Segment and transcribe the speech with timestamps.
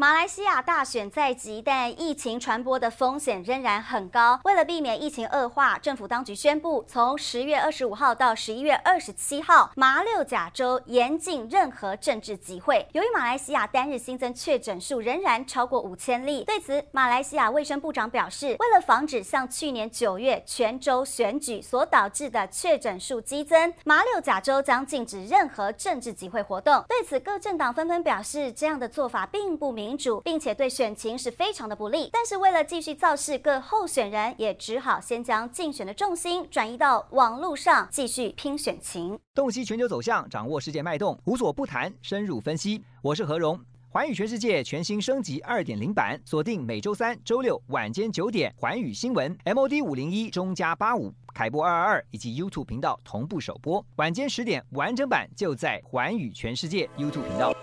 [0.00, 4.38] 马来西亚大选在即，但疫情传播的风险仍然很高。
[4.44, 12.86] 为了避免疫情恶化，政府当局宣布，从十月二十五号到十一月二十七号，马六甲州严禁任何政治集会。
[12.92, 26.84] 由于马来西亚单日新增确诊数仍然超过五千例，对此，马来西亚卫生部长表示，为了防止像去年九月全州选举所导致的确诊数激增，马六甲州将禁止任何政治集会活动。
[26.86, 29.87] 对此，各政党纷纷表示，这样的做法并不明。
[29.88, 32.10] 民主，并且对选情是非常的不利。
[32.12, 39.18] 但是为了继续造势，各候选人也只好先将竞选的重心转移到网络上，继续拼选情。
[39.34, 42.84] 洞悉全球走向，掌握世界脉动，无所不谈，深入分析。
[43.00, 53.82] 我是何荣，寰宇全世界全新升级二点零版，锁定每周三、周六晚间九点，寰宇新闻 MOD 五零一中加八五凯播二二二以及 YouTube 频道同步首播。
[53.96, 57.54] 晚间十点完整版就在寰宇全世界 YouTube 频道。